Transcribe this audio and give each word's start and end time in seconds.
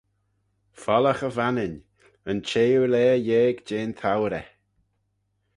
Follaghey 0.81 1.31
Vannin, 1.37 1.75
yn 2.29 2.39
çheyoo-laa-yeig 2.47 3.57
jeh'n 3.67 3.91
tourey. 3.99 4.47